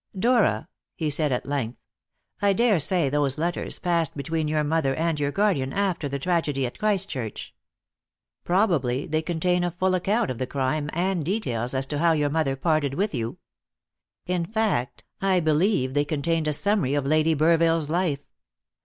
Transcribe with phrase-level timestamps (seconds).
[0.17, 1.77] "Dora," he said at length,
[2.41, 6.65] "I dare say those letters passed between your mother and your guardian after the tragedy
[6.65, 7.53] at Christchurch.
[8.43, 12.31] Probably they contained a full account of the crime, and details as to how your
[12.31, 13.37] mother parted with you.
[14.25, 18.25] In fact, I believe they contained a summary of Lady Burville's life.